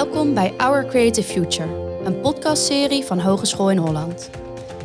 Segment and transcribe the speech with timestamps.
[0.00, 1.68] Welkom bij Our Creative Future,
[2.04, 4.30] een podcastserie van Hogeschool in Holland.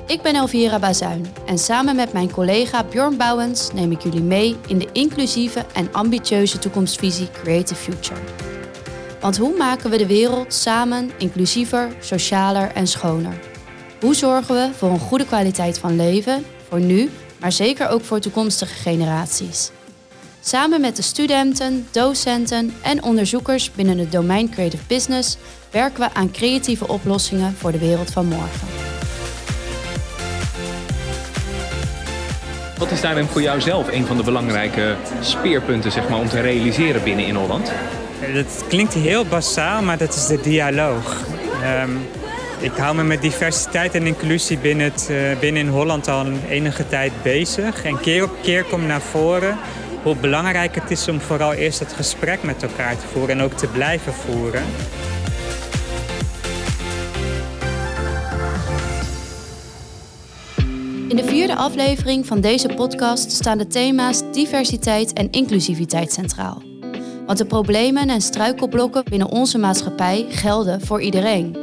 [0.08, 4.56] Ik ben Elvira Bazuin en samen met mijn collega Bjorn Bouwens neem ik jullie mee
[4.68, 8.20] in de inclusieve en ambitieuze toekomstvisie Creative Future.
[9.20, 13.40] Want hoe maken we de wereld samen inclusiever, socialer en schoner?
[14.02, 17.10] Hoe zorgen we voor een goede kwaliteit van leven, voor nu,
[17.40, 19.72] maar zeker ook voor toekomstige generaties?
[20.48, 25.38] Samen met de studenten, docenten en onderzoekers binnen het domein Creative Business
[25.72, 28.68] werken we aan creatieve oplossingen voor de wereld van morgen.
[32.78, 36.42] Wat is daarin voor jou zelf een van de belangrijke speerpunten zeg maar, om te
[36.42, 37.72] realiseren binnen in Holland?
[38.34, 41.22] Dat klinkt heel basaal, maar dat is de dialoog.
[41.62, 41.92] Ehm,
[42.60, 46.42] ik hou me met diversiteit en inclusie binnen, het, uh, binnen in Holland al een
[46.50, 47.84] enige tijd bezig.
[47.84, 49.58] En keer op keer komt naar voren
[50.06, 53.54] hoe belangrijk het is om vooral eerst het gesprek met elkaar te voeren en ook
[53.54, 54.64] te blijven voeren.
[61.10, 66.62] In de vierde aflevering van deze podcast staan de thema's diversiteit en inclusiviteit centraal.
[67.26, 71.58] Want de problemen en struikelblokken binnen onze maatschappij gelden voor iedereen.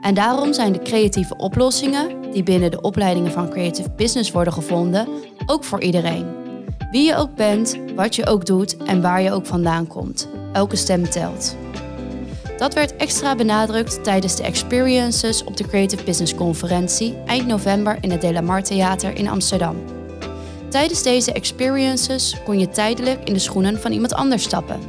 [0.00, 5.08] En daarom zijn de creatieve oplossingen, die binnen de opleidingen van Creative Business worden gevonden,
[5.46, 6.41] ook voor iedereen.
[6.92, 10.28] Wie je ook bent, wat je ook doet en waar je ook vandaan komt.
[10.52, 11.56] Elke stem telt.
[12.58, 18.10] Dat werd extra benadrukt tijdens de experiences op de Creative Business Conferentie eind november in
[18.10, 19.76] het Delamar Theater in Amsterdam.
[20.68, 24.80] Tijdens deze experiences kon je tijdelijk in de schoenen van iemand anders stappen,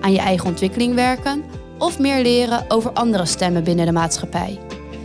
[0.00, 1.44] aan je eigen ontwikkeling werken
[1.78, 4.58] of meer leren over andere stemmen binnen de maatschappij.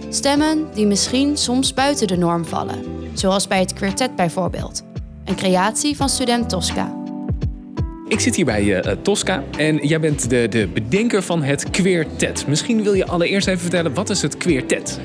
[0.10, 4.84] Stemmen die misschien soms buiten de norm vallen, zoals bij het kwartet bijvoorbeeld
[5.28, 6.96] een creatie van student Tosca.
[8.08, 12.48] Ik zit hier bij uh, Tosca en jij bent de, de bedenker van het Queertet.
[12.48, 15.00] Misschien wil je allereerst even vertellen, wat is het Queertet?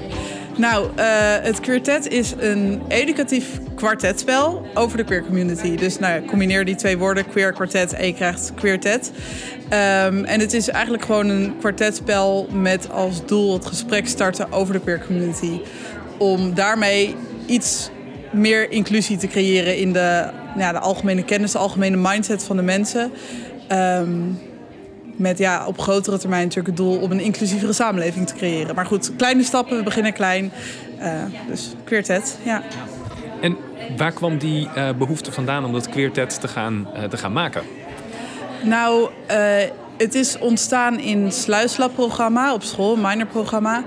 [0.57, 1.05] Nou, uh,
[1.43, 5.77] het Queertet is een educatief kwartetspel over de queer community.
[5.77, 9.13] Dus nou, combineer die twee woorden, queer kwartet en je krijgt Queertet.
[9.65, 14.73] Um, en het is eigenlijk gewoon een kwartetspel met als doel het gesprek starten over
[14.73, 15.61] de queer community.
[16.19, 17.15] Om daarmee
[17.47, 17.91] iets
[18.33, 22.63] meer inclusie te creëren in de, ja, de algemene kennis, de algemene mindset van de
[22.63, 23.13] mensen.
[23.73, 24.39] Um,
[25.17, 28.75] met ja, op grotere termijn natuurlijk het doel om een inclusievere samenleving te creëren.
[28.75, 30.53] Maar goed, kleine stappen, we beginnen klein.
[31.01, 32.63] Uh, dus Queertet, ja.
[33.41, 33.57] En
[33.97, 37.63] waar kwam die uh, behoefte vandaan om dat Queertet te gaan, uh, te gaan maken?
[38.63, 39.11] Nou,
[39.97, 43.85] het is ontstaan in Sluislab-programma op school, een minorprogramma.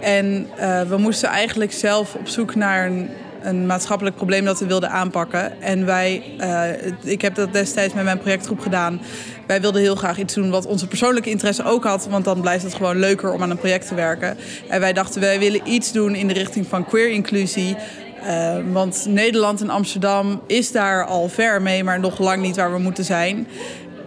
[0.00, 0.48] En
[0.88, 3.10] we moesten eigenlijk zelf op zoek naar een
[3.44, 5.62] een maatschappelijk probleem dat we wilden aanpakken.
[5.62, 9.00] En wij, uh, ik heb dat destijds met mijn projectgroep gedaan.
[9.46, 12.06] Wij wilden heel graag iets doen wat onze persoonlijke interesse ook had.
[12.10, 14.36] Want dan blijft het gewoon leuker om aan een project te werken.
[14.68, 17.76] En wij dachten, wij willen iets doen in de richting van queer inclusie.
[18.26, 22.72] Uh, want Nederland en Amsterdam is daar al ver mee, maar nog lang niet waar
[22.72, 23.46] we moeten zijn.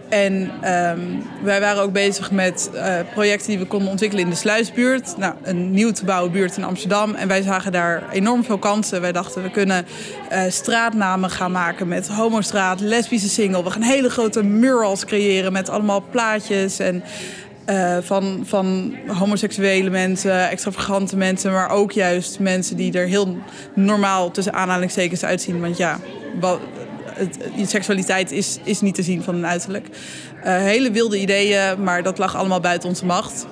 [0.08, 4.36] En um, wij waren ook bezig met uh, projecten die we konden ontwikkelen in de
[4.36, 5.16] Sluisbuurt.
[5.16, 7.14] Nou, een nieuw te bouwen buurt in Amsterdam.
[7.14, 9.00] En wij zagen daar enorm veel kansen.
[9.00, 9.86] Wij dachten, we kunnen
[10.32, 13.64] uh, straatnamen gaan maken met homostraat, lesbische single.
[13.64, 17.02] We gaan hele grote murals creëren met allemaal plaatjes en...
[17.70, 23.36] Uh, van, van homoseksuele mensen, extravagante mensen, maar ook juist mensen die er heel
[23.74, 25.60] normaal tussen aanhalingstekens uitzien.
[25.60, 25.98] Want ja,
[26.40, 26.60] wat,
[27.18, 29.86] het, seksualiteit is, is niet te zien van een uiterlijk.
[29.86, 33.46] Uh, hele wilde ideeën, maar dat lag allemaal buiten onze macht.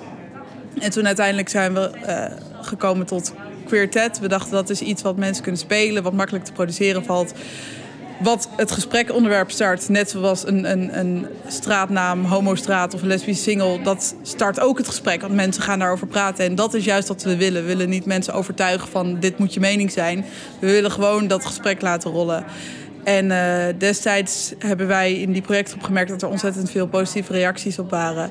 [0.79, 2.25] En toen uiteindelijk zijn we uh,
[2.61, 3.33] gekomen tot
[3.65, 4.19] Queertet.
[4.19, 7.33] We dachten dat is iets wat mensen kunnen spelen, wat makkelijk te produceren valt.
[8.19, 13.81] Wat het gesprekonderwerp start, net zoals een, een, een straatnaam, homostraat of een lesbische single,
[13.81, 15.21] dat start ook het gesprek.
[15.21, 16.45] Want mensen gaan daarover praten.
[16.45, 17.61] En dat is juist wat we willen.
[17.61, 20.25] We willen niet mensen overtuigen van dit moet je mening zijn.
[20.59, 22.45] We willen gewoon dat gesprek laten rollen.
[23.07, 27.79] En uh, destijds hebben wij in die projectgroep gemerkt dat er ontzettend veel positieve reacties
[27.79, 28.29] op waren.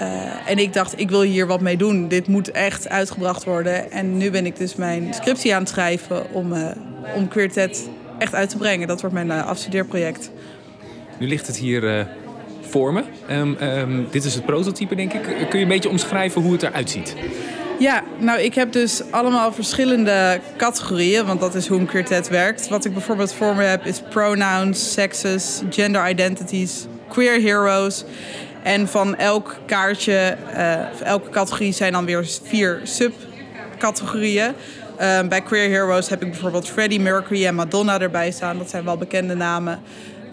[0.00, 2.08] Uh, en ik dacht, ik wil hier wat mee doen.
[2.08, 3.90] Dit moet echt uitgebracht worden.
[3.90, 6.66] En nu ben ik dus mijn scriptie aan het schrijven om, uh,
[7.16, 7.88] om Queertet
[8.18, 8.88] echt uit te brengen.
[8.88, 10.30] Dat wordt mijn afstudeerproject.
[11.18, 12.08] Nu ligt het hier
[12.60, 13.02] voor me.
[13.30, 15.22] Um, um, dit is het prototype, denk ik.
[15.22, 17.14] Kun je een beetje omschrijven hoe het eruit ziet?
[17.78, 22.68] Ja, nou ik heb dus allemaal verschillende categorieën, want dat is hoe een quartet werkt.
[22.68, 28.04] Wat ik bijvoorbeeld voor me heb is pronouns, sexes, gender identities, queer heroes.
[28.62, 34.54] En van elk kaartje, uh, elke categorie zijn dan weer vier subcategorieën.
[35.00, 38.58] Uh, bij Queer Heroes heb ik bijvoorbeeld Freddie Mercury en Madonna erbij staan.
[38.58, 39.80] Dat zijn wel bekende namen.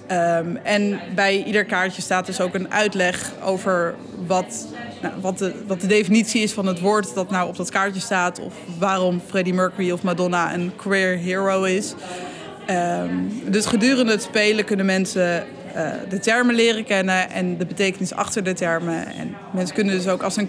[0.10, 3.96] Ehm, en bij ieder kaartje staat dus ook een uitleg over
[4.28, 4.68] wat,
[5.02, 8.02] nou, wat, de, wat de definitie is van het woord dat nou op dat kaartje
[8.02, 8.40] staat.
[8.40, 11.94] Of waarom Freddie Mercury of Madonna een queer hero is.
[12.66, 13.14] Ehm,
[13.46, 15.46] dus gedurende het spelen kunnen mensen
[15.76, 19.08] uh, de termen leren kennen en de betekenis achter de termen.
[19.08, 20.48] En mensen kunnen dus ook als een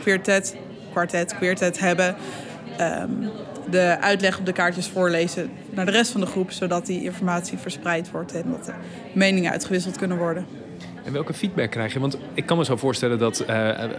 [0.92, 2.16] kwartet, queertet hebben,
[2.80, 3.30] um,
[3.70, 7.58] de uitleg op de kaartjes voorlezen naar de rest van de groep, zodat die informatie
[7.58, 8.72] verspreid wordt en dat de
[9.12, 10.46] meningen uitgewisseld kunnen worden.
[11.04, 12.00] En welke feedback krijg je?
[12.00, 13.48] Want ik kan me zo voorstellen dat uh,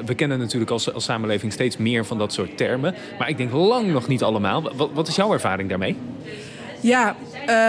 [0.06, 2.96] we kennen natuurlijk als, als samenleving steeds meer van dat soort termen.
[3.18, 4.72] Maar ik denk lang nog niet allemaal.
[4.76, 5.98] Wat, wat is jouw ervaring daarmee?
[6.82, 7.16] Ja,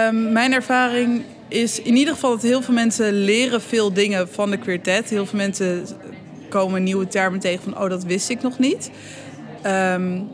[0.08, 4.50] um, mijn ervaring is in ieder geval dat heel veel mensen leren veel dingen van
[4.50, 5.10] de queertet.
[5.10, 5.87] Heel veel mensen
[6.48, 8.90] komen nieuwe termen tegen van oh, dat wist ik nog niet.
[9.66, 10.28] Um,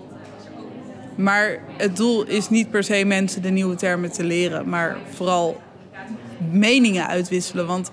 [1.18, 5.60] maar het doel is niet per se mensen de nieuwe termen te leren, maar vooral
[6.50, 7.66] meningen uitwisselen.
[7.66, 7.90] Want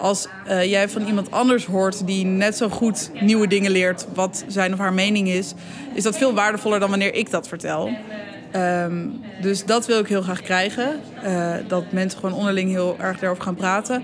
[0.00, 4.44] als uh, jij van iemand anders hoort die net zo goed nieuwe dingen leert, wat
[4.46, 5.54] zijn of haar mening is,
[5.94, 7.90] is dat veel waardevoller dan wanneer ik dat vertel.
[8.56, 11.00] Um, dus dat wil ik heel graag krijgen.
[11.24, 14.02] Uh, dat mensen gewoon onderling heel erg daarover gaan praten.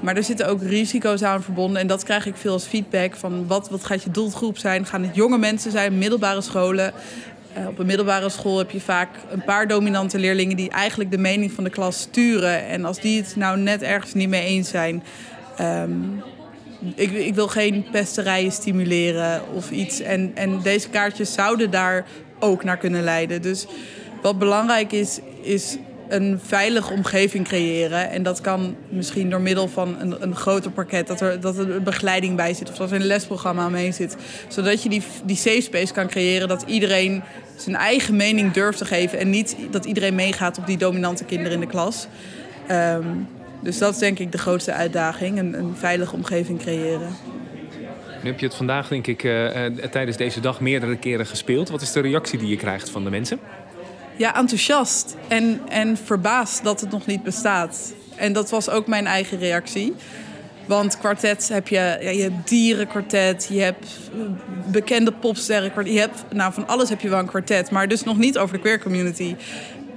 [0.00, 1.80] Maar er zitten ook risico's aan verbonden.
[1.80, 3.16] En dat krijg ik veel als feedback.
[3.16, 4.86] Van wat, wat gaat je doelgroep zijn?
[4.86, 6.92] Gaan het jonge mensen zijn, middelbare scholen?
[7.58, 11.18] Uh, op een middelbare school heb je vaak een paar dominante leerlingen die eigenlijk de
[11.18, 12.66] mening van de klas sturen.
[12.66, 15.02] En als die het nou net ergens niet mee eens zijn.
[15.60, 16.22] Um,
[16.94, 20.00] ik, ik, wil geen pesterijen stimuleren of iets.
[20.00, 22.06] En, en deze kaartjes zouden daar
[22.38, 23.42] ook naar kunnen leiden.
[23.42, 23.66] Dus
[24.22, 25.76] wat belangrijk is, is
[26.08, 28.10] een veilige omgeving creëren.
[28.10, 31.82] En dat kan misschien door middel van een, een groter pakket, dat er, dat er
[31.82, 34.16] begeleiding bij zit of dat er een lesprogramma omheen zit.
[34.48, 37.22] Zodat je die, die safe space kan creëren, dat iedereen
[37.56, 41.52] zijn eigen mening durft te geven en niet dat iedereen meegaat op die dominante kinderen
[41.52, 42.06] in de klas.
[42.70, 43.28] Um,
[43.60, 47.08] dus dat is denk ik de grootste uitdaging, een, een veilige omgeving creëren.
[48.22, 51.68] Nu heb je het vandaag, denk ik, uh, tijdens deze dag meerdere keren gespeeld.
[51.68, 53.38] Wat is de reactie die je krijgt van de mensen?
[54.16, 57.94] Ja, enthousiast en, en verbaasd dat het nog niet bestaat.
[58.16, 59.94] En dat was ook mijn eigen reactie.
[60.66, 63.86] Want kwartet heb je, je hebt dierenkwartet, je hebt
[64.66, 68.18] bekende popsterren, je hebt, nou van alles heb je wel een kwartet, maar dus nog
[68.18, 69.36] niet over de queer community.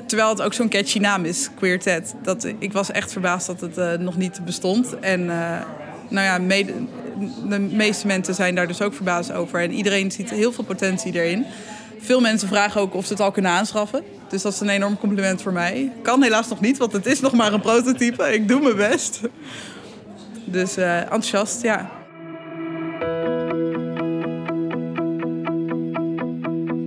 [0.05, 2.15] Terwijl het ook zo'n catchy naam is, Queertet.
[2.23, 4.99] Dat, ik was echt verbaasd dat het uh, nog niet bestond.
[4.99, 5.25] En
[6.09, 6.39] nou ja,
[7.49, 9.61] de meeste mensen zijn daar dus ook verbaasd over.
[9.61, 11.45] En iedereen ziet heel veel potentie erin.
[11.99, 14.03] Veel mensen vragen ook of ze het al kunnen aanschaffen.
[14.29, 15.91] Dus dat is een enorm compliment voor mij.
[16.01, 18.33] Kan helaas nog niet, want het is nog maar een prototype.
[18.33, 19.21] Ik doe mijn best.
[20.51, 21.89] Dus uh, enthousiast, ja.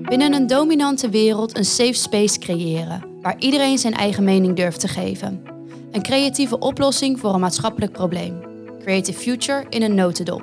[0.03, 4.89] Binnen een dominante wereld een safe space creëren, waar iedereen zijn eigen mening durft te
[4.89, 5.43] geven.
[5.93, 8.41] Een creatieve oplossing voor een maatschappelijk probleem.
[8.83, 10.43] Creative Future in een notendop.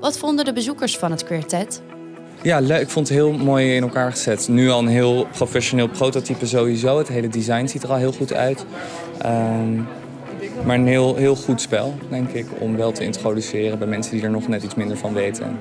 [0.00, 1.82] Wat vonden de bezoekers van het Queertet?
[2.42, 2.80] Ja, leuk.
[2.80, 4.48] Ik vond het heel mooi in elkaar gezet.
[4.48, 6.98] Nu al een heel professioneel prototype sowieso.
[6.98, 8.64] Het hele design ziet er al heel goed uit.
[9.26, 9.86] Um,
[10.64, 14.22] maar een heel, heel goed spel, denk ik, om wel te introduceren bij mensen die
[14.22, 15.58] er nog net iets minder van weten.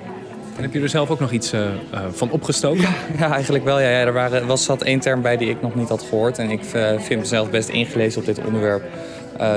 [0.55, 2.81] En heb je er zelf ook nog iets uh, uh, van opgestoken?
[2.81, 2.89] Ja,
[3.19, 3.79] ja, eigenlijk wel.
[3.79, 3.89] Ja.
[3.89, 6.37] ja er waren, was, zat één term bij die ik nog niet had gehoord.
[6.37, 8.83] En ik uh, vind mezelf best ingelezen op dit onderwerp.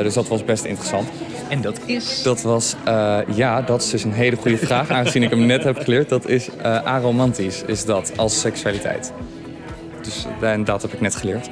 [0.02, 1.08] dus dat was best interessant.
[1.48, 2.22] En dat is?
[2.22, 2.76] Dat was,
[3.34, 4.90] ja, dat is dus een hele goede vraag.
[4.90, 6.08] aangezien ik hem net heb geleerd.
[6.08, 6.48] Dat is
[6.84, 9.12] aromantisch, is dat, als seksualiteit.
[10.02, 10.26] Dus
[10.64, 11.48] dat heb ik net geleerd.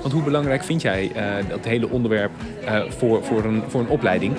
[0.00, 2.30] Want hoe belangrijk vind jij uh, dat hele onderwerp
[2.64, 4.36] uh, voor, voor, een, voor een opleiding?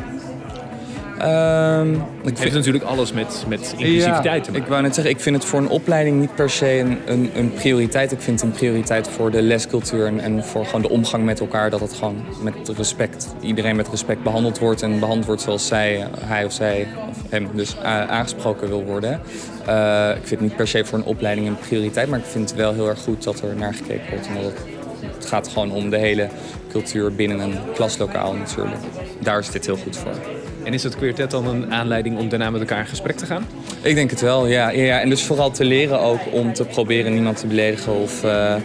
[1.21, 4.65] Um, ik vind het natuurlijk alles met, met inclusiviteit te maken.
[4.65, 7.31] Ik wou net zeggen, ik vind het voor een opleiding niet per se een, een,
[7.35, 8.11] een prioriteit.
[8.11, 11.39] Ik vind het een prioriteit voor de lescultuur en, en, voor gewoon de omgang met
[11.39, 11.69] elkaar.
[11.69, 14.81] Dat het gewoon met respect, iedereen met respect behandeld wordt.
[14.81, 19.21] En behandeld wordt zoals zij, hij of zij, of hem dus aangesproken wil worden.
[19.67, 22.09] Uh, ik vind het niet per se voor een opleiding een prioriteit.
[22.09, 24.27] Maar ik vind het wel heel erg goed dat er naar gekeken wordt.
[24.27, 24.78] En dat het
[25.19, 26.27] het gaat gewoon om de hele
[26.71, 28.81] cultuur binnen een klaslokaal natuurlijk.
[29.19, 30.15] Daar is dit heel goed voor.
[30.63, 33.45] En is het kwartet dan een aanleiding om daarna met elkaar in gesprek te gaan?
[33.81, 34.69] Ik denk het wel, ja.
[34.69, 38.23] ja en dus vooral te leren ook om te proberen niemand te beledigen of...
[38.23, 38.55] Uh,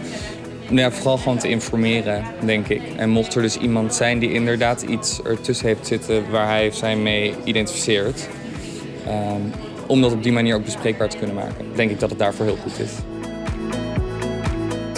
[0.67, 2.81] nou ja, vooral gewoon te informeren, denk ik.
[2.97, 6.75] En mocht er dus iemand zijn die inderdaad iets ertussen heeft zitten waar hij of
[6.75, 8.27] zij mee identificeert,
[9.07, 9.51] um,
[9.87, 12.45] om dat op die manier ook bespreekbaar te kunnen maken, denk ik dat het daarvoor
[12.45, 12.91] heel goed is.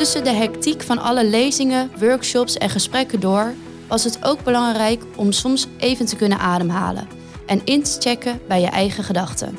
[0.08, 3.54] Tussen de hectiek van alle lezingen, workshops en gesprekken door
[3.88, 7.08] was het ook belangrijk om soms even te kunnen ademhalen
[7.46, 9.58] en in te checken bij je eigen gedachten.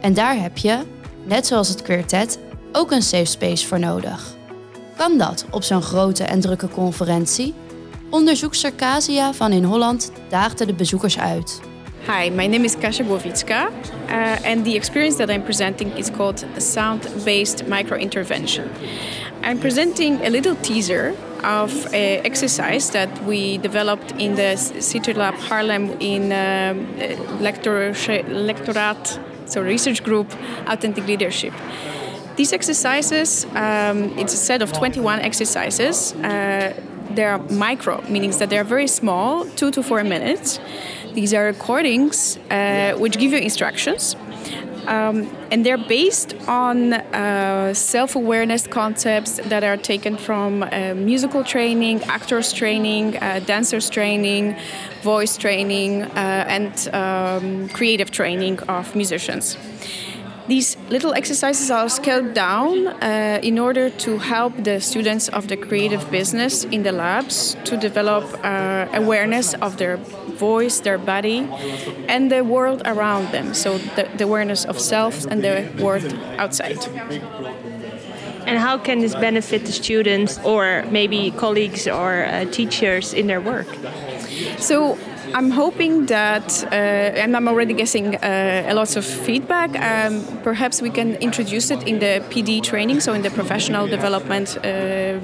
[0.00, 0.78] En daar heb je,
[1.24, 2.38] net zoals het Queertet,
[2.72, 4.36] ook een safe space voor nodig.
[4.96, 7.54] Kan dat op zo'n grote en drukke conferentie?
[8.10, 11.60] Onderzoekster Casia van In Holland daagde de bezoekers uit.
[12.06, 13.68] Hi, my name is Kasia Głowicka,
[14.08, 18.64] uh, and the experience that I'm presenting is called sound-based micro-intervention.
[19.44, 25.34] I'm presenting a little teaser of an exercise that we developed in the City Lab
[25.34, 26.74] Haarlem in uh,
[27.40, 30.32] lector lectorat, so research group,
[30.66, 31.52] Authentic Leadership.
[32.36, 36.14] These exercises, um, it's a set of 21 exercises.
[36.14, 36.72] Uh,
[37.10, 40.58] they're micro, meaning that they're very small, two to four minutes.
[41.12, 44.16] These are recordings uh, which give you instructions.
[44.86, 51.44] Um, and they're based on uh, self awareness concepts that are taken from uh, musical
[51.44, 54.56] training, actors training, uh, dancers training,
[55.02, 59.56] voice training, uh, and um, creative training of musicians.
[60.46, 65.56] These little exercises are scaled down uh, in order to help the students of the
[65.56, 71.48] creative business in the labs to develop uh, awareness of their voice, their body,
[72.08, 73.54] and the world around them.
[73.54, 76.78] So the, the awareness of self and the world outside.
[78.46, 83.40] And how can this benefit the students or maybe colleagues or uh, teachers in their
[83.40, 83.66] work?
[84.58, 84.98] So
[85.34, 86.74] I'm hoping that, uh,
[87.22, 89.70] and I'm already getting uh, a lot of feedback.
[89.74, 94.56] Um, perhaps we can introduce it in the PD training, so in the professional development
[94.58, 95.18] uh,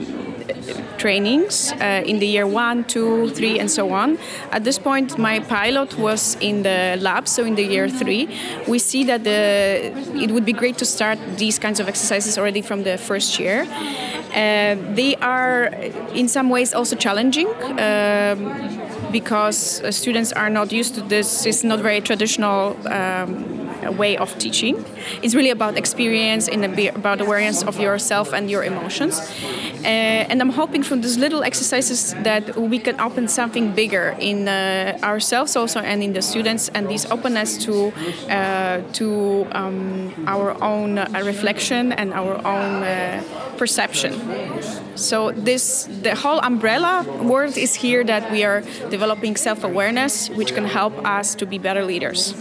[0.99, 4.19] trainings uh, in the year one, two, three, and so on.
[4.51, 8.29] At this point, my pilot was in the lab, so in the year three.
[8.67, 12.63] We see that the, it would be great to start these kinds of exercises already
[12.63, 13.63] from the first year.
[13.63, 15.67] Uh, they are,
[16.15, 17.47] in some ways, also challenging.
[17.79, 21.47] Um, because uh, students are not used to this.
[21.47, 24.85] It's not very traditional um, way of teaching.
[25.23, 29.19] It's really about experience and about awareness of yourself and your emotions.
[29.83, 34.49] Uh, and I'm hoping from these little exercises that we can open something bigger in
[34.49, 37.93] uh, ourselves also and in the students, and this openness to
[38.29, 43.23] uh, to um, our own uh, reflection and our own uh,
[43.57, 44.13] perception.
[44.97, 50.65] So this the whole umbrella word is here that we are developing self-awareness, which can
[50.65, 52.35] help us to be better leaders.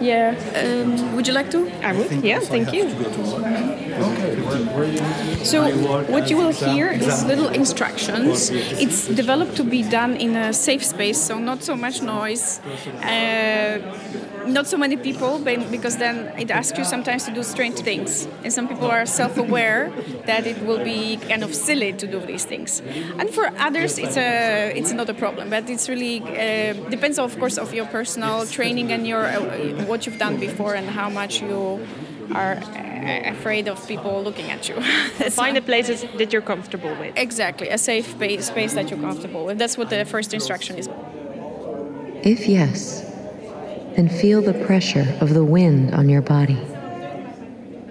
[0.00, 0.34] Yeah.
[0.54, 1.68] Um, would you like to?
[1.82, 2.10] I would.
[2.24, 2.40] Yeah.
[2.40, 2.88] Thank you.
[5.44, 5.68] So
[6.04, 8.50] what you will hear is little instructions.
[8.50, 12.60] It's developed to be done in a safe space, so not so much noise.
[13.02, 13.78] Uh,
[14.48, 18.52] not so many people, because then it asks you sometimes to do strange things, and
[18.52, 19.90] some people are self-aware
[20.26, 22.80] that it will be kind of silly to do these things,
[23.18, 25.50] and for others it's a it's not a problem.
[25.50, 30.06] But it's really uh, depends, of course, of your personal training and your uh, what
[30.06, 31.86] you've done before and how much you
[32.34, 34.74] are uh, afraid of people looking at you.
[35.30, 37.16] Find the places that you're comfortable with.
[37.16, 39.58] Exactly, a safe space, space that you're comfortable with.
[39.58, 40.88] That's what the first instruction is.
[42.22, 43.07] If yes,
[43.98, 46.60] then feel the pressure of the wind on your body,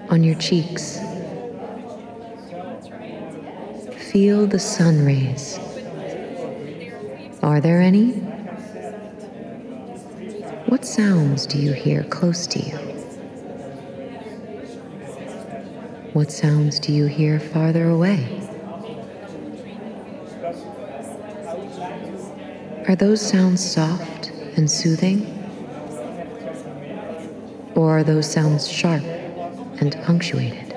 [0.10, 1.00] on your cheeks.
[4.10, 5.60] Feel the sun rays.
[7.44, 8.12] Are there any?
[10.70, 12.78] What sounds do you hear close to you?
[16.14, 18.26] What sounds do you hear farther away?
[22.88, 25.37] Are those sounds soft and soothing?
[27.78, 30.74] Or are those sounds sharp and punctuated?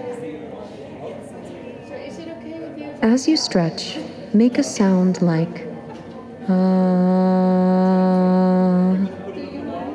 [3.00, 3.98] As you stretch,
[4.34, 5.66] make a sound like
[6.46, 6.52] uh,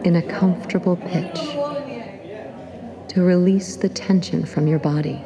[0.03, 1.39] in a comfortable pitch
[3.09, 5.23] to release the tension from your body.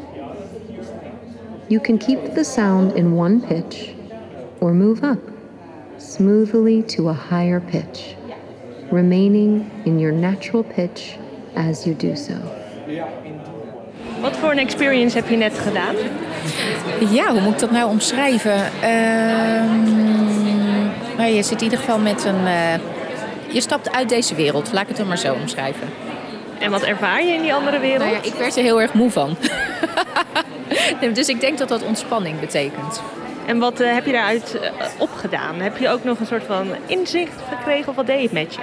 [1.70, 3.96] You can keep the sound in one pitch
[4.60, 5.20] or move up
[5.98, 8.18] smoothly to a higher pitch,
[8.92, 11.18] remaining in your natural pitch
[11.54, 12.34] as you do so.
[14.22, 15.96] Wat voor een experience heb je net gedaan?
[17.12, 18.58] Ja, hoe moet ik dat nou omschrijven?
[18.84, 18.90] Uh,
[21.18, 22.42] nou, je zit in ieder geval met een.
[22.42, 22.74] Uh,
[23.48, 25.88] je stapt uit deze wereld, laat ik het dan maar zo omschrijven.
[26.60, 28.00] En wat ervaar je in die andere wereld?
[28.00, 29.38] Nou ja, ik werd er heel erg moe van.
[31.14, 33.02] dus ik denk dat dat ontspanning betekent.
[33.46, 35.56] En wat uh, heb je daaruit uh, opgedaan?
[35.56, 38.62] Heb je ook nog een soort van inzicht gekregen of wat deed het met je?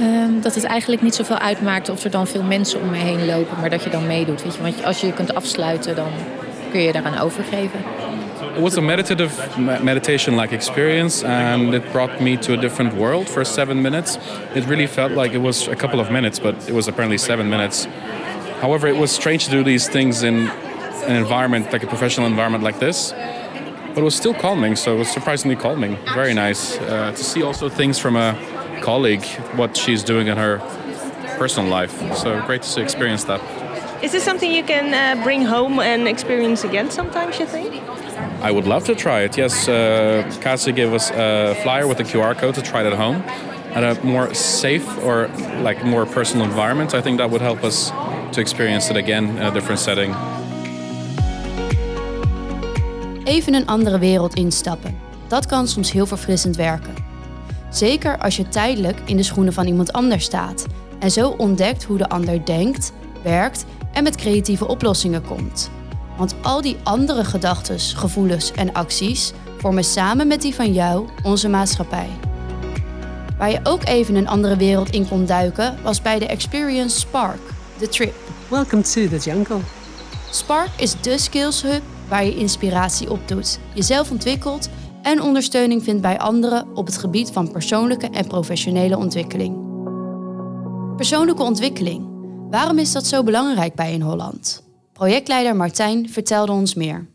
[0.00, 3.26] Um, dat het eigenlijk niet zoveel uitmaakt of er dan veel mensen om me heen
[3.26, 4.42] lopen, maar dat je dan meedoet.
[4.42, 4.62] Weet je?
[4.62, 6.08] Want als je je kunt afsluiten, dan
[6.70, 7.80] kun je je daaraan overgeven.
[8.54, 9.30] It was a meditative
[9.82, 14.18] meditation-like experience, and it brought me to a different world for seven minutes.
[14.54, 17.48] It really felt like it was a couple of minutes, but it was apparently seven
[17.48, 17.86] minutes.
[18.60, 20.50] However, it was strange to do these things in
[21.06, 23.14] an environment like a professional environment like this.
[23.96, 24.76] but it was still calming.
[24.76, 25.96] So it was surprisingly calming.
[26.12, 28.36] Very nice uh, to see also things from a
[28.80, 29.24] colleague,
[29.56, 30.58] what she's doing in her
[31.38, 31.92] personal life.
[32.16, 33.40] So great to experience that.
[34.02, 37.82] Is this something you can uh, bring home and experience again sometimes, you think?
[38.42, 39.36] I would love to try it.
[39.36, 42.98] Yes, uh, Cassie gave us a flyer with a QR code to try it at
[42.98, 43.22] home.
[43.74, 45.28] At a more safe or
[45.62, 47.90] like more personal environment, I think that would help us
[48.32, 50.14] to experience it again in a different setting.
[53.24, 54.98] Even een andere wereld instappen.
[55.28, 57.05] Dat kan soms heel verfrissend werken.
[57.76, 60.66] Zeker als je tijdelijk in de schoenen van iemand anders staat
[60.98, 62.92] en zo ontdekt hoe de ander denkt,
[63.22, 65.70] werkt en met creatieve oplossingen komt.
[66.16, 71.48] Want al die andere gedachten, gevoelens en acties vormen samen met die van jou onze
[71.48, 72.08] maatschappij.
[73.38, 77.40] Waar je ook even een andere wereld in kon duiken was bij de Experience Spark,
[77.78, 78.14] de trip.
[78.48, 79.60] Welcome to the jungle.
[80.30, 84.68] Spark is de skills hub waar je inspiratie opdoet, jezelf ontwikkelt
[85.06, 89.56] en ondersteuning vindt bij anderen op het gebied van persoonlijke en professionele ontwikkeling.
[90.96, 92.08] Persoonlijke ontwikkeling.
[92.50, 94.62] Waarom is dat zo belangrijk bij in Holland?
[94.92, 97.06] Projectleider Martijn vertelde ons meer.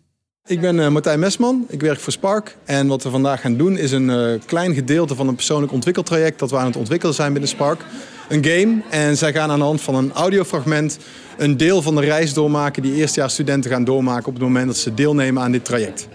[0.45, 2.57] Ik ben uh, Martijn Mesman, ik werk voor Spark.
[2.65, 6.39] En wat we vandaag gaan doen is een uh, klein gedeelte van een persoonlijk ontwikkeltraject
[6.39, 7.85] dat we aan het ontwikkelen zijn binnen Spark.
[8.29, 10.99] Een game en zij gaan aan de hand van een audiofragment
[11.37, 14.93] een deel van de reis doormaken die eerstejaarsstudenten gaan doormaken op het moment dat ze
[14.93, 16.07] deelnemen aan dit traject.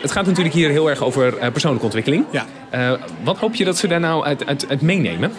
[0.00, 2.24] Het gaat natuurlijk hier heel erg over uh, persoonlijke ontwikkeling.
[2.30, 2.46] Ja.
[2.74, 5.32] Uh, wat hoop je dat ze daar nou uit, uit, uit, meenemen?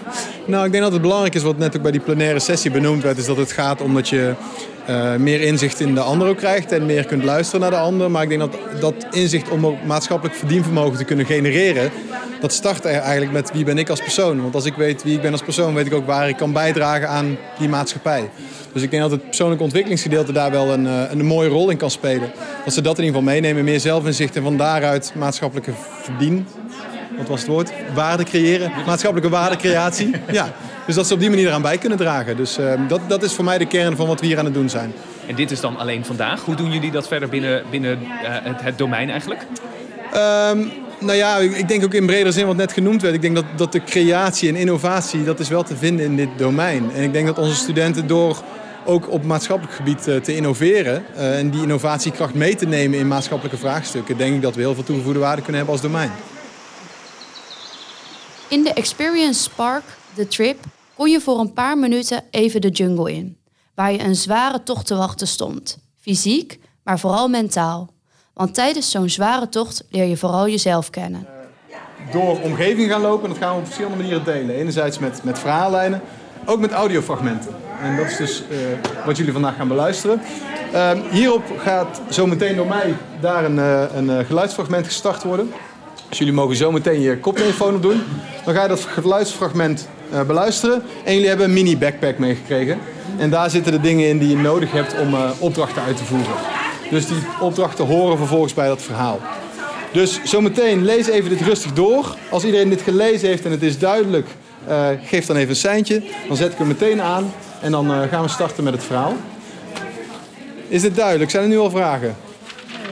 [0.46, 3.04] Nou, ik denk dat het belangrijk is, wat net ook bij die plenaire sessie benoemd
[3.04, 4.34] werd, is dat het gaat om dat je
[4.90, 8.12] uh, meer inzicht in de ander ook krijgt en meer kunt luisteren naar de ander.
[8.12, 11.92] Maar ik denk dat dat inzicht om ook maatschappelijk verdienvermogen te kunnen genereren,
[12.40, 14.42] dat start eigenlijk met wie ben ik als persoon.
[14.42, 16.54] Want als ik weet wie ik ben als persoon, weet ik ook waar ik kan
[16.54, 18.30] bijdragen aan die maatschappij.
[18.74, 21.92] Dus ik denk dat het persoonlijke ontwikkelingsgedeelte daar wel een, een mooie rol in kan
[21.92, 22.32] spelen.
[22.66, 26.48] Dat ze dat in ieder geval meenemen, meer zelfinzicht en van daaruit maatschappelijke verdien.
[27.18, 27.72] Wat was het woord?
[27.94, 28.72] Waarde creëren.
[28.86, 30.12] Maatschappelijke waardecreatie.
[30.32, 30.54] Ja.
[30.86, 32.38] Dus dat ze op die manier eraan bij kunnen dragen.
[32.38, 34.54] Dus uh, dat, dat is voor mij de kern van wat we hier aan het
[34.54, 34.94] doen zijn.
[35.28, 36.42] En dit is dan alleen vandaag.
[36.42, 39.42] Hoe doen jullie dat verder binnen, binnen uh, het, het, domein eigenlijk?
[40.16, 43.16] Um, nou ja, ik denk ook in bredere zin wat net genoemd werd.
[43.16, 46.30] Ik denk dat, dat de creatie en innovatie, dat is wel te vinden in dit
[46.38, 46.92] domein.
[46.96, 48.44] En ik denk dat onze studenten door
[48.86, 53.08] ook op maatschappelijk gebied uh, te innoveren uh, en die innovatiekracht mee te nemen in
[53.08, 56.12] maatschappelijke vraagstukken, denk ik dat we heel veel toegevoegde waarde kunnen hebben als domein.
[58.48, 59.84] In de Experience Spark,
[60.14, 60.58] de trip,
[60.96, 63.38] kon je voor een paar minuten even de jungle in,
[63.76, 65.78] waar je een zware tocht te wachten stond.
[66.02, 67.94] Fysiek, maar vooral mentaal.
[68.34, 71.28] Want tijdens zo'n zware tocht leer je vooral jezelf kennen.
[72.12, 74.56] Door omgeving gaan lopen, dat gaan we op verschillende manieren delen.
[74.56, 76.02] Enerzijds met, met verhaallijnen,
[76.46, 77.56] ook met audiofragmenten.
[77.82, 78.58] En dat is dus uh,
[79.06, 80.22] wat jullie vandaag gaan beluisteren.
[80.74, 85.52] Uh, hierop gaat zometeen door mij daar een, uh, een geluidsfragment gestart worden.
[86.10, 88.02] Dus jullie mogen zo meteen je koptelefoon op doen.
[88.46, 90.84] Dan ga je dat geluidsfragment uh, beluisteren.
[91.04, 92.80] En jullie hebben een mini backpack meegekregen.
[93.18, 96.04] En daar zitten de dingen in die je nodig hebt om uh, opdrachten uit te
[96.04, 96.36] voeren.
[96.90, 99.20] Dus die opdrachten horen vervolgens bij dat verhaal.
[99.92, 102.16] Dus zometeen lees even dit rustig door.
[102.30, 104.28] Als iedereen dit gelezen heeft en het is duidelijk,
[104.68, 106.04] uh, geef dan even een seintje.
[106.28, 109.14] Dan zet ik hem meteen aan en dan gaan we starten met het verhaal.
[110.68, 111.32] Is dit duidelijk?
[111.32, 112.16] Zijn er nu al vragen?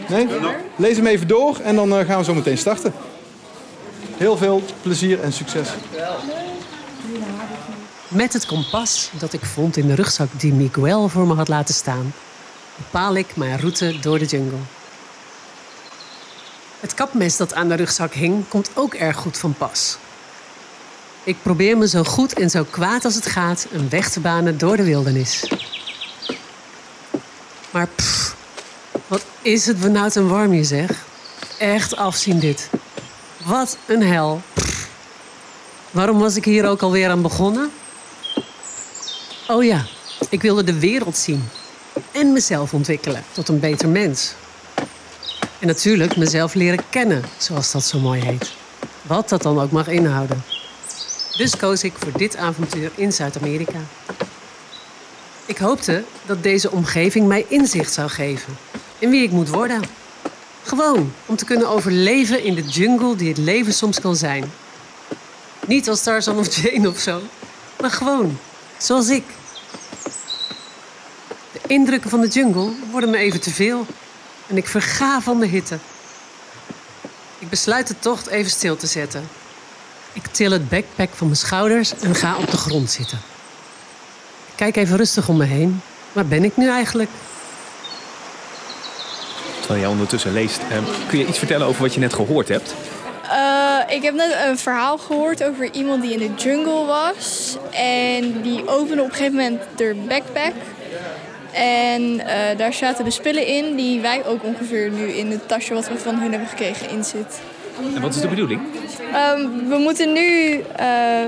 [0.10, 0.28] Nee?
[0.76, 2.94] Lees hem even door en dan gaan we zo meteen starten.
[4.18, 5.70] Heel veel plezier en succes.
[8.08, 11.74] Met het kompas dat ik vond in de rugzak die Miguel voor me had laten
[11.74, 12.14] staan,
[12.78, 14.58] bepaal ik mijn route door de jungle.
[16.80, 19.98] Het kapmes dat aan de rugzak hing, komt ook erg goed van pas.
[21.24, 24.58] Ik probeer me zo goed en zo kwaad als het gaat een weg te banen
[24.58, 25.52] door de wildernis.
[27.72, 28.36] Maar pff,
[29.08, 31.06] wat is het benauwd en warm hier zeg.
[31.58, 32.70] Echt afzien dit.
[33.46, 34.42] Wat een hel.
[35.92, 37.72] Waarom was ik hier ook alweer aan begonnen?
[39.48, 39.86] Oh ja,
[40.30, 41.50] ik wilde de wereld zien.
[42.12, 44.34] En mezelf ontwikkelen tot een beter mens.
[45.60, 48.52] En natuurlijk mezelf leren kennen, zoals dat zo mooi heet.
[49.02, 50.44] Wat dat dan ook mag inhouden.
[51.38, 53.80] Dus koos ik voor dit avontuur in Zuid-Amerika.
[55.46, 58.58] Ik hoopte dat deze omgeving mij inzicht zou geven
[59.00, 59.82] in wie ik moet worden.
[60.64, 64.52] Gewoon om te kunnen overleven in de jungle die het leven soms kan zijn.
[65.68, 67.22] Niet als Tarzan of Jane of zo,
[67.82, 68.40] maar gewoon
[68.78, 69.24] zoals ik.
[71.52, 73.86] De indrukken van de jungle worden me even te veel
[74.48, 75.78] en ik verga van de hitte.
[77.40, 79.28] Ik besluit de tocht even stil te zetten.
[80.14, 83.20] Ik til het backpack van mijn schouders en ga op de grond zitten.
[84.48, 85.82] Ik kijk even rustig om me heen.
[86.12, 87.10] Waar ben ik nu eigenlijk?
[89.64, 92.76] Terwijl jij ondertussen leest, ehm, kun je iets vertellen over wat je net gehoord hebt?
[93.26, 97.58] Uh, ik heb net een verhaal gehoord over iemand die in de jungle was.
[97.72, 100.54] En die opende op een gegeven moment de backpack.
[101.52, 102.26] En uh,
[102.58, 105.98] daar zaten de spullen in die wij ook ongeveer nu in het tasje wat we
[105.98, 107.42] van hun hebben gekregen in zit.
[107.96, 108.62] En wat is de bedoeling?
[109.36, 111.24] Um, we moeten nu uh,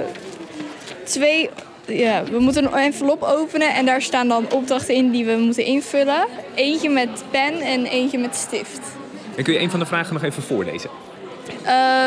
[1.03, 1.49] twee.
[1.87, 5.65] Ja, we moeten een envelop openen en daar staan dan opdrachten in die we moeten
[5.65, 6.25] invullen.
[6.55, 8.79] Eentje met pen en eentje met stift.
[9.35, 10.89] En kun je een van de vragen nog even voorlezen?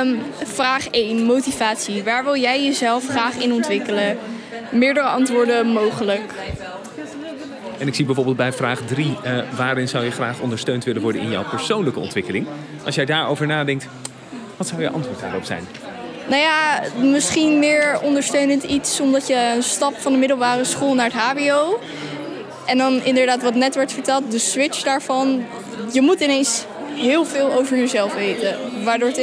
[0.02, 2.04] Um, vraag 1, motivatie.
[2.04, 4.18] Waar wil jij jezelf graag in ontwikkelen?
[4.70, 6.32] Meerdere antwoorden mogelijk.
[7.78, 11.20] En ik zie bijvoorbeeld bij vraag 3, uh, waarin zou je graag ondersteund willen worden
[11.20, 12.46] in jouw persoonlijke ontwikkeling?
[12.84, 13.88] Als jij daarover nadenkt,
[14.56, 15.66] wat zou je antwoord daarop zijn?
[16.28, 21.12] Nou ja, misschien meer ondersteunend iets omdat je een stap van de middelbare school naar
[21.12, 21.80] het HBO.
[22.66, 25.44] En dan inderdaad wat net werd verteld, de switch daarvan.
[25.92, 26.64] Je moet ineens
[26.94, 29.16] heel veel over jezelf weten, waardoor het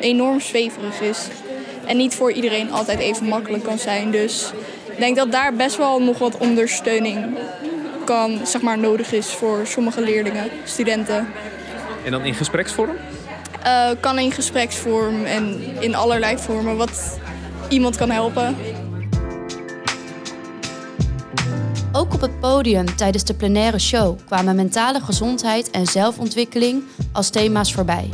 [0.00, 1.18] enorm zweverig is.
[1.86, 4.10] En niet voor iedereen altijd even makkelijk kan zijn.
[4.10, 4.50] Dus
[4.90, 7.36] ik denk dat daar best wel nog wat ondersteuning
[8.04, 11.28] kan, zeg maar, nodig is voor sommige leerlingen, studenten.
[12.04, 12.96] En dan in gespreksvorm?
[13.64, 17.18] Uh, kan in gespreksvorm en in allerlei vormen wat
[17.68, 18.56] iemand kan helpen.
[21.92, 27.72] Ook op het podium tijdens de plenaire show kwamen mentale gezondheid en zelfontwikkeling als thema's
[27.72, 28.08] voorbij.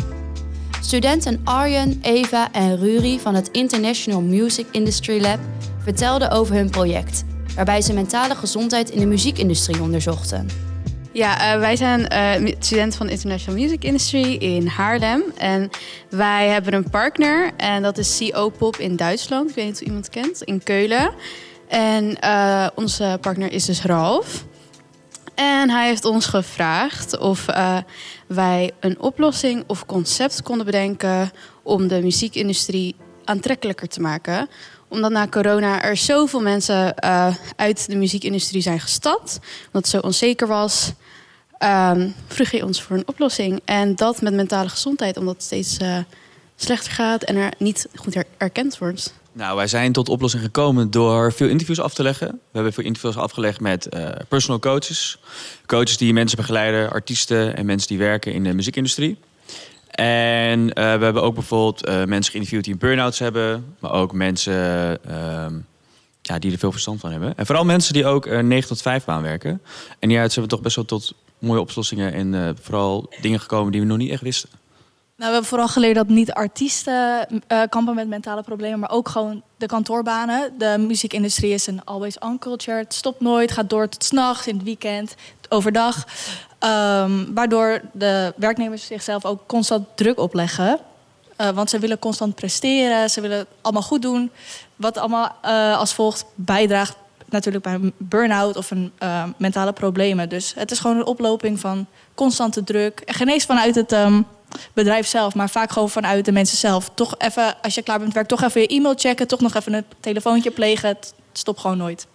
[0.80, 5.38] Studenten Arjen, Eva en Ruri van het International Music Industry Lab
[5.82, 10.69] vertelden over hun project, waarbij ze mentale gezondheid in de muziekindustrie onderzochten.
[11.12, 12.00] Ja, uh, wij zijn
[12.44, 15.22] uh, studenten van de International Music Industry in Haarlem.
[15.36, 15.70] En
[16.08, 19.48] wij hebben een partner en dat is CO Pop in Duitsland.
[19.48, 21.10] Ik weet niet of iemand kent, in Keulen.
[21.68, 24.44] En uh, onze partner is dus Ralf.
[25.34, 27.46] En hij heeft ons gevraagd of
[28.26, 31.30] wij een oplossing of concept konden bedenken
[31.62, 34.48] om de muziekindustrie aantrekkelijker te maken
[34.90, 39.38] omdat na corona er zoveel mensen uh, uit de muziekindustrie zijn gestapt.
[39.66, 40.92] Omdat het zo onzeker was.
[41.64, 43.60] Um, vroeg hij ons voor een oplossing.
[43.64, 45.98] En dat met mentale gezondheid, omdat het steeds uh,
[46.56, 49.14] slechter gaat en er niet goed her erkend wordt.
[49.32, 52.28] Nou, wij zijn tot oplossing gekomen door veel interviews af te leggen.
[52.28, 55.18] We hebben veel interviews afgelegd met uh, personal coaches.
[55.66, 59.18] Coaches die mensen begeleiden, artiesten en mensen die werken in de muziekindustrie.
[60.00, 63.74] En uh, we hebben ook bijvoorbeeld uh, mensen geïnterviewd die een burn-outs hebben.
[63.78, 64.52] Maar ook mensen
[65.08, 65.46] uh,
[66.22, 67.36] ja, die er veel verstand van hebben.
[67.36, 69.62] En vooral mensen die ook 9 tot 5 baan werken.
[69.98, 73.80] En ja, zijn we toch best wel tot mooie oplossingen en vooral dingen gekomen die
[73.80, 74.48] we nog niet echt wisten.
[75.20, 79.08] Nou, we hebben vooral geleerd dat niet artiesten uh, kampen met mentale problemen, maar ook
[79.08, 80.52] gewoon de kantoorbanen.
[80.58, 82.76] De muziekindustrie is een always on culture.
[82.76, 85.14] Het stopt nooit, gaat door tot s'nachts, in het weekend,
[85.48, 86.06] overdag.
[86.64, 90.78] Um, waardoor de werknemers zichzelf ook constant druk opleggen.
[91.40, 94.30] Uh, want ze willen constant presteren, ze willen het allemaal goed doen.
[94.76, 96.96] Wat allemaal uh, als volgt bijdraagt
[97.28, 98.92] natuurlijk bij een burn-out of een
[99.36, 100.28] mentale problemen.
[100.28, 103.00] Dus het is gewoon een oploping van constante druk.
[103.00, 104.26] En geen eens vanuit het um,
[104.72, 106.90] bedrijf zelf, maar vaak gewoon vanuit de mensen zelf.
[106.94, 109.26] Toch even, als je klaar bent met werk, toch even je e-mail checken.
[109.26, 110.88] Toch nog even een telefoontje plegen.
[110.88, 112.06] Het stopt gewoon nooit.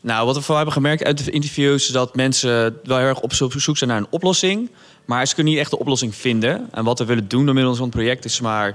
[0.00, 1.86] Nou, wat we vooral hebben gemerkt uit de interviews...
[1.86, 4.70] is dat mensen wel heel erg op zoek zijn naar een oplossing.
[5.04, 6.68] Maar ze kunnen niet echt de oplossing vinden.
[6.70, 8.74] En wat we willen doen door middel van het project is maar...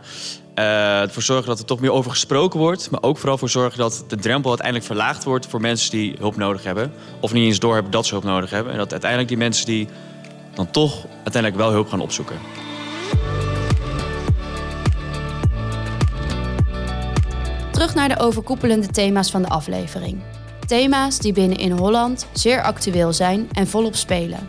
[0.59, 2.89] Uh, ervoor zorgen dat er toch meer over gesproken wordt.
[2.89, 5.47] Maar ook vooral voor zorgen dat de drempel uiteindelijk verlaagd wordt...
[5.47, 6.93] voor mensen die hulp nodig hebben.
[7.19, 8.71] Of niet eens doorhebben dat ze hulp nodig hebben.
[8.71, 9.87] En dat uiteindelijk die mensen die
[10.53, 12.62] dan toch uiteindelijk wel hulp gaan opzoeken.
[17.83, 20.21] Terug naar de overkoepelende thema's van de aflevering.
[20.67, 24.39] Thema's die binnen in Holland zeer actueel zijn en volop spelen.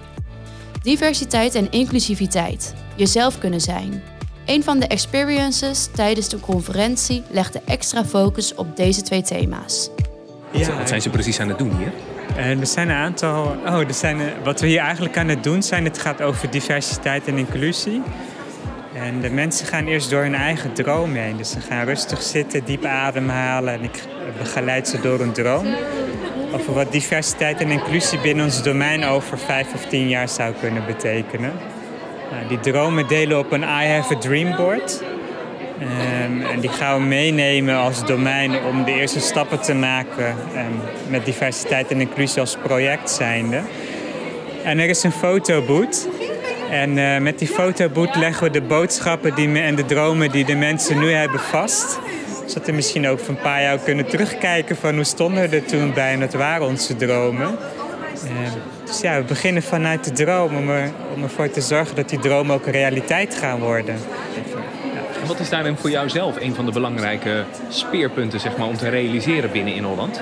[0.83, 4.03] Diversiteit en inclusiviteit, jezelf kunnen zijn.
[4.47, 9.91] Een van de experiences tijdens de conferentie legde extra focus op deze twee thema's.
[10.51, 11.93] Ja, wat zijn ze precies aan het doen hier?
[12.37, 13.57] En er zijn een aantal.
[13.67, 17.27] Oh, er zijn, wat we hier eigenlijk aan het doen zijn, het gaat over diversiteit
[17.27, 18.03] en inclusie.
[18.95, 21.37] En de mensen gaan eerst door hun eigen droom heen.
[21.37, 24.03] Dus ze gaan rustig zitten, diep ademhalen en ik
[24.39, 25.67] begeleid ze door een droom.
[26.53, 30.87] Over wat diversiteit en inclusie binnen ons domein over vijf of tien jaar zou kunnen
[30.87, 31.53] betekenen.
[32.31, 35.03] Nou, die dromen delen op een I Have a Dream board.
[35.81, 40.81] Um, en die gaan we meenemen als domein om de eerste stappen te maken um,
[41.09, 43.61] met diversiteit en inclusie als project zijnde.
[44.65, 46.09] En er is een fotoboot
[46.71, 50.55] en uh, met die fotoboot leggen we de boodschappen die en de dromen die de
[50.55, 51.99] mensen nu hebben vast.
[52.47, 55.65] Zodat we misschien ook van een paar jaar kunnen terugkijken van hoe stonden we er
[55.65, 57.57] toen bij en wat waren onze dromen.
[58.85, 62.19] dus ja, we beginnen vanuit de droom om, er, om ervoor te zorgen dat die
[62.19, 63.95] dromen ook realiteit gaan worden.
[65.21, 68.77] En wat is daarin voor jou zelf een van de belangrijke speerpunten zeg maar, om
[68.77, 70.21] te realiseren binnen in Holland?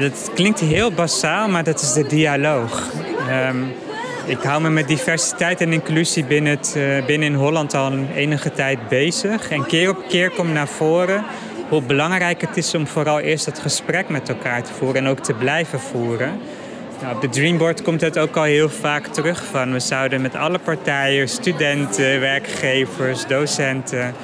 [0.00, 2.90] Dat klinkt heel basaal, maar dat is de dialoog.
[3.28, 3.56] Ehm,
[4.30, 8.10] ik hou me met diversiteit en inclusie binnen, het, uh, binnen in Holland al een
[8.14, 9.50] enige tijd bezig.
[9.50, 11.24] En keer op keer komt naar voren
[11.68, 15.18] hoe belangrijk het is om vooral eerst het gesprek met elkaar te voeren en ook
[15.18, 16.40] te blijven voeren.
[17.02, 19.72] Nou, op de Dreamboard komt het ook al heel vaak terug van.
[19.72, 24.14] We zouden met alle partijen, studenten, werkgevers, docenten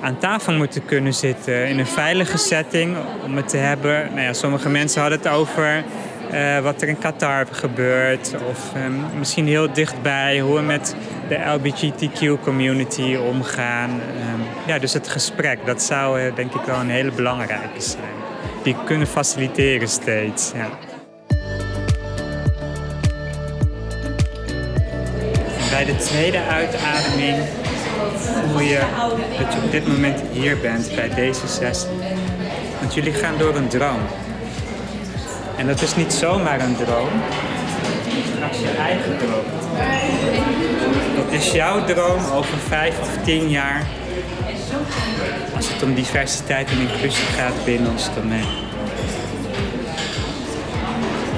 [0.00, 4.08] aan tafel moeten kunnen zitten in een veilige setting om het te hebben.
[4.10, 5.84] Nou ja, sommige mensen hadden het over
[6.32, 8.34] uh, wat er in Qatar gebeurt.
[8.50, 10.94] Of um, misschien heel dichtbij hoe we met
[11.28, 13.90] de LGBTQ-community omgaan.
[13.90, 18.14] Um, ja, dus het gesprek, dat zou uh, denk ik wel een hele belangrijke zijn.
[18.62, 20.52] Die kunnen faciliteren steeds.
[20.54, 20.68] Ja.
[25.70, 27.36] Bij de tweede uitademing
[28.16, 28.80] voel je
[29.38, 31.90] dat je op dit moment hier bent bij deze sessie.
[32.80, 34.00] Want jullie gaan door een droom.
[35.56, 37.08] En dat is niet zomaar een droom.
[38.40, 39.44] Dat is je eigen droom.
[41.16, 43.86] Dat is jouw droom over vijf of tien jaar.
[45.56, 48.46] Als het om diversiteit en inclusie gaat binnen ons domein.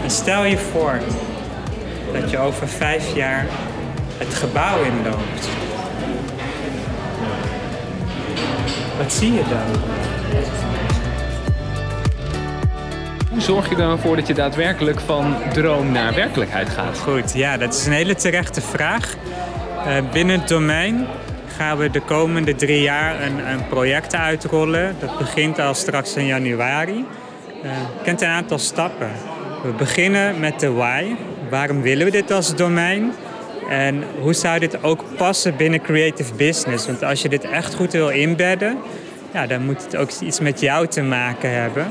[0.02, 1.00] En stel je voor
[2.12, 3.46] dat je over vijf jaar
[4.18, 5.48] het gebouw inloopt.
[8.98, 10.07] Wat zie je dan?
[13.40, 16.98] Zorg je dan voor dat je daadwerkelijk van droom naar werkelijkheid gaat?
[16.98, 19.14] Goed, ja, dat is een hele terechte vraag.
[19.86, 21.06] Uh, binnen het domein
[21.56, 24.96] gaan we de komende drie jaar een, een project uitrollen.
[25.00, 27.04] Dat begint al straks in januari.
[27.64, 27.70] Uh,
[28.02, 29.10] kent een aantal stappen.
[29.62, 31.04] We beginnen met de why.
[31.50, 33.12] Waarom willen we dit als domein?
[33.68, 36.86] En hoe zou dit ook passen binnen creative business?
[36.86, 38.78] Want als je dit echt goed wil inbedden,
[39.32, 41.86] ja, dan moet het ook iets met jou te maken hebben.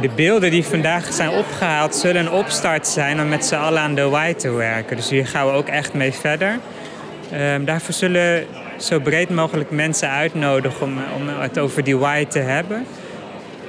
[0.00, 3.94] De beelden die vandaag zijn opgehaald zullen een opstart zijn om met z'n allen aan
[3.94, 4.96] de why te werken.
[4.96, 6.58] Dus hier gaan we ook echt mee verder.
[7.34, 12.38] Um, daarvoor zullen zo breed mogelijk mensen uitnodigen om, om het over die why te
[12.38, 12.86] hebben.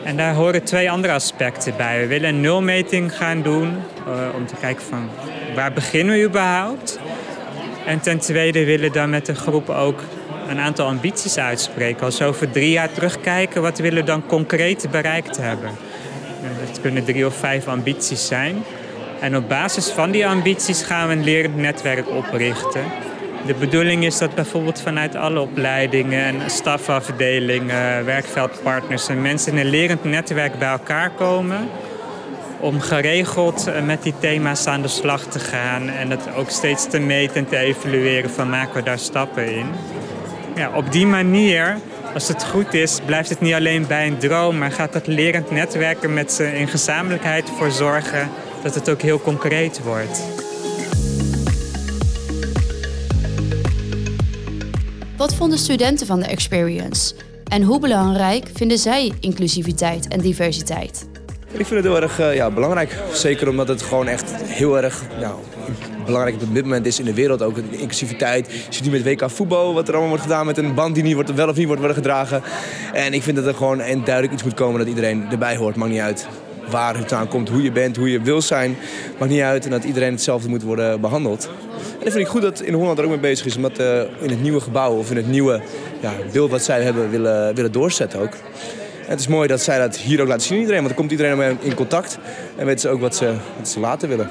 [0.04, 2.00] En daar horen twee andere aspecten bij.
[2.00, 5.10] We willen een nulmeting gaan doen uh, om te kijken van
[5.56, 7.00] waar beginnen we überhaupt.
[7.86, 10.04] En ten tweede willen we dan met de groep ook
[10.50, 12.06] een aantal ambities uitspreken.
[12.06, 15.88] Als we over drie jaar terugkijken, wat willen we dan concreet bereikt hebben?
[16.60, 18.64] Het kunnen drie of vijf ambities zijn.
[19.20, 22.84] En op basis van die ambities gaan we een lerend netwerk oprichten.
[23.46, 29.70] De bedoeling is dat bijvoorbeeld vanuit alle opleidingen en stafafdelingen, werkveldpartners en mensen in een
[29.70, 31.70] lerend netwerk bij elkaar komen.
[32.60, 37.00] Om geregeld met die thema's aan de slag te gaan en het ook steeds te
[37.00, 39.66] meten en te evalueren van maken we daar stappen in.
[40.56, 41.78] Ja, op die manier
[42.13, 45.52] als het goed is, blijft het niet alleen bij een droom, maar gaat dat lerend
[45.52, 48.30] netwerken met ze in gezamenlijkheid voor zorgen
[48.63, 50.22] dat het ook heel concreet wordt.
[55.17, 57.15] Wat vonden studenten van de experience?
[57.48, 61.08] En hoe belangrijk vinden zij inclusiviteit en diversiteit?
[61.52, 62.98] Ik vind het heel erg uh, ja, belangrijk.
[63.14, 65.36] Zeker omdat het gewoon echt heel erg ja,
[66.06, 67.42] belangrijk op dit moment is in de wereld.
[67.42, 68.52] Ook inclusiviteit.
[68.52, 71.04] Je ziet nu met WK voetbal wat er allemaal wordt gedaan met een band die
[71.04, 72.42] niet wordt, wel of niet wordt worden gedragen.
[72.94, 75.76] En ik vind dat er gewoon en duidelijk iets moet komen dat iedereen erbij hoort.
[75.76, 76.28] Maakt niet uit
[76.70, 78.78] waar het aan komt, hoe je bent, hoe je wil zijn.
[79.20, 81.50] Maakt niet uit en dat iedereen hetzelfde moet worden behandeld.
[81.80, 83.56] En dat vind ik goed dat in Holland er ook mee bezig is.
[83.56, 85.62] Omdat uh, in het nieuwe gebouw of in het nieuwe
[86.00, 88.34] ja, beeld wat zij hebben willen, willen doorzetten ook.
[89.10, 90.84] Het is mooi dat zij dat hier ook laten zien iedereen.
[90.84, 92.17] Want dan komt iedereen mee in contact.
[92.56, 94.30] En weten ze ook wat ze, wat ze laten willen.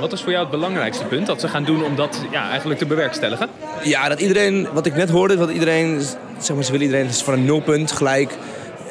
[0.00, 2.78] Wat is voor jou het belangrijkste punt dat ze gaan doen om dat ja, eigenlijk
[2.78, 3.48] te bewerkstelligen?
[3.82, 6.00] Ja, dat iedereen, wat ik net hoorde, dat iedereen,
[6.38, 8.32] zeg maar, ze willen iedereen van een nulpunt gelijk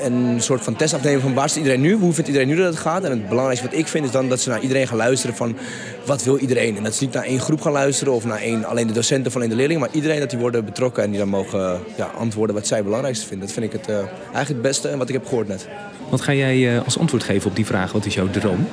[0.01, 1.93] een soort van test afnemen van waar is iedereen nu?
[1.93, 3.03] Hoe vindt iedereen nu dat het gaat?
[3.03, 5.57] En het belangrijkste wat ik vind is dan dat ze naar iedereen gaan luisteren van
[6.05, 6.77] wat wil iedereen?
[6.77, 9.27] En dat ze niet naar één groep gaan luisteren of naar één, alleen de docenten
[9.27, 12.11] of alleen de leerlingen, maar iedereen dat die worden betrokken en die dan mogen ja,
[12.17, 13.45] antwoorden wat zij belangrijkste vinden.
[13.47, 15.67] Dat vind ik het uh, eigenlijk het beste en wat ik heb gehoord net.
[16.09, 17.91] Wat ga jij uh, als antwoord geven op die vraag?
[17.91, 18.67] Wat is jouw droom?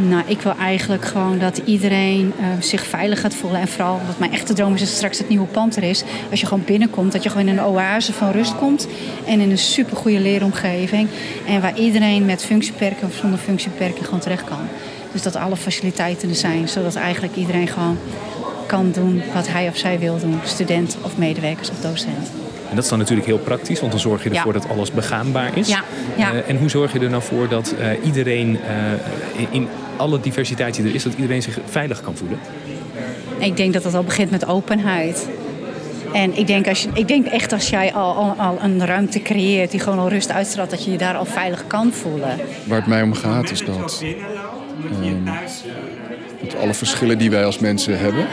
[0.00, 3.60] Nou, ik wil eigenlijk gewoon dat iedereen uh, zich veilig gaat voelen.
[3.60, 6.04] En vooral, wat mijn echte droom is, dat straks het nieuwe pand er is.
[6.30, 8.86] Als je gewoon binnenkomt, dat je gewoon in een oase van rust komt.
[9.26, 11.08] En in een supergoeie leeromgeving.
[11.46, 14.68] En waar iedereen met functiebeperking of zonder functiebeperking gewoon terecht kan.
[15.12, 17.98] Dus dat alle faciliteiten er zijn, zodat eigenlijk iedereen gewoon
[18.66, 20.40] kan doen wat hij of zij wil doen.
[20.44, 22.30] Student of medewerkers of docent.
[22.68, 24.60] En dat is dan natuurlijk heel praktisch, want dan zorg je ervoor ja.
[24.60, 25.68] dat alles begaanbaar is.
[25.68, 25.82] Ja.
[26.16, 26.32] ja.
[26.32, 30.74] Uh, en hoe zorg je er nou voor dat uh, iedereen uh, in alle diversiteit
[30.74, 32.38] die er is, dat iedereen zich veilig kan voelen?
[33.38, 35.28] Ik denk dat het al begint met openheid.
[36.12, 39.22] En ik denk, als je, ik denk echt als jij al, al, al een ruimte
[39.22, 42.36] creëert die gewoon al rust uitstraalt, dat je je daar al veilig kan voelen.
[42.64, 44.04] Waar het mij om gaat is dat,
[45.02, 45.24] ehm,
[46.42, 48.26] dat alle verschillen die wij als mensen hebben,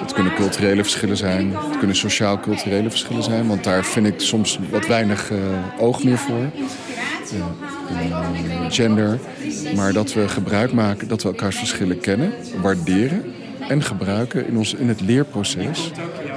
[0.00, 4.58] het kunnen culturele verschillen zijn, het kunnen sociaal-culturele verschillen zijn, want daar vind ik soms
[4.70, 5.38] wat weinig uh,
[5.78, 6.50] oog meer voor.
[7.34, 7.44] Uh,
[8.68, 9.18] gender,
[9.76, 13.24] maar dat we gebruik maken, dat we elkaars verschillen kennen, waarderen
[13.68, 15.90] en gebruiken in, ons, in het leerproces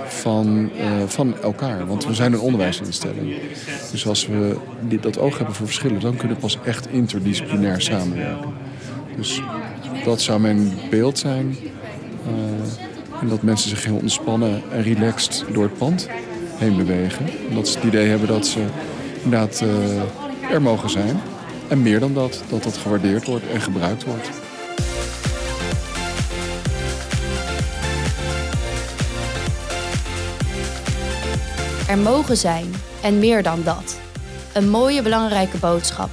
[0.08, 1.88] van, uh, van elkaar.
[1.88, 3.36] Want we zijn een onderwijsinstelling.
[3.92, 7.82] Dus als we dit, dat oog hebben voor verschillen, dan kunnen we pas echt interdisciplinair
[7.82, 8.54] samenwerken.
[9.18, 9.42] Dus
[10.06, 11.56] dat zou mijn beeld zijn.
[12.28, 16.08] Uh, en dat mensen zich heel ontspannen en relaxed door het pand
[16.58, 17.26] heen bewegen.
[17.50, 18.60] En dat ze het idee hebben dat ze
[19.24, 19.64] inderdaad
[20.52, 21.22] er mogen zijn.
[21.68, 24.30] En meer dan dat, dat dat gewaardeerd wordt en gebruikt wordt.
[31.88, 34.00] Er mogen zijn en meer dan dat.
[34.54, 36.10] Een mooie belangrijke boodschap.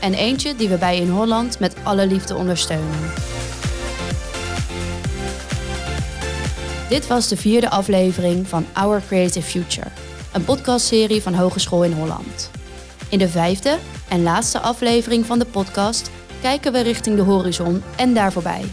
[0.00, 3.12] En eentje die we bij In Holland met alle liefde ondersteunen.
[6.88, 9.86] Dit was de vierde aflevering van Our Creative Future,
[10.32, 12.50] een podcastserie van Hogeschool in Holland.
[13.12, 18.14] In de vijfde en laatste aflevering van de podcast kijken we richting de horizon en
[18.14, 18.64] daar voorbij.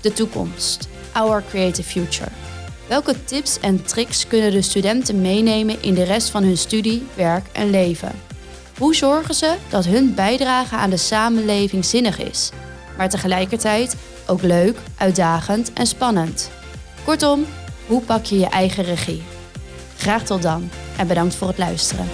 [0.00, 2.30] De toekomst, Our Creative Future.
[2.88, 7.46] Welke tips en tricks kunnen de studenten meenemen in de rest van hun studie, werk
[7.52, 8.12] en leven?
[8.78, 12.50] Hoe zorgen ze dat hun bijdrage aan de samenleving zinnig is,
[12.96, 13.96] maar tegelijkertijd
[14.26, 16.50] ook leuk, uitdagend en spannend?
[17.04, 17.46] Kortom,
[17.86, 19.22] hoe pak je je eigen regie?
[19.96, 22.08] Graag tot dan en bedankt voor het luisteren.